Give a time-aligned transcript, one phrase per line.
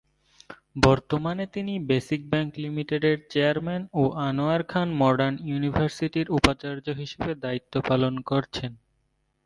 [0.77, 8.13] বর্তমানে তিনি basic bank লিমিটেডের চেয়ারম্যান ও আনোয়ার খান মডার্ন ইউনিভার্সিটির উপাচার্য হিসেবে দায়িত্ব পালন
[8.29, 8.71] করছেন।